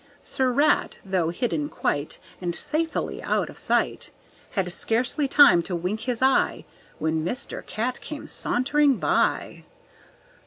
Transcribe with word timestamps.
Sir 0.23 0.51
Rat, 0.51 0.97
though 1.05 1.29
hidden 1.29 1.69
quite, 1.69 2.17
And 2.41 2.55
safely 2.55 3.21
out 3.21 3.51
of 3.51 3.59
sight, 3.59 4.09
Had 4.53 4.73
scarcely 4.73 5.27
time 5.27 5.61
to 5.61 5.75
wink 5.75 5.99
his 6.09 6.23
eye, 6.23 6.65
When 6.97 7.23
Mr. 7.23 7.63
Cat 7.63 8.01
came 8.01 8.25
sauntering 8.25 8.97
by. 8.97 9.63